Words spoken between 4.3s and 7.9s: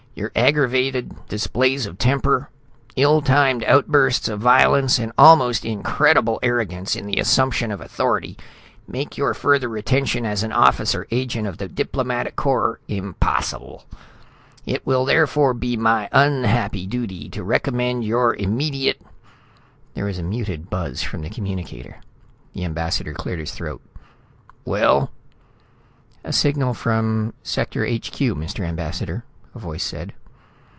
violence and almost incredible arrogance in the assumption of